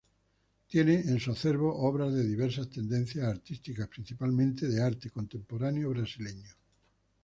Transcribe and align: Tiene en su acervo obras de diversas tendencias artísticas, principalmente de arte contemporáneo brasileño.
Tiene 0.67 0.95
en 0.95 1.19
su 1.19 1.29
acervo 1.31 1.77
obras 1.87 2.11
de 2.11 2.23
diversas 2.23 2.71
tendencias 2.71 3.23
artísticas, 3.27 3.87
principalmente 3.87 4.67
de 4.67 4.81
arte 4.81 5.11
contemporáneo 5.11 5.91
brasileño. 5.91 6.49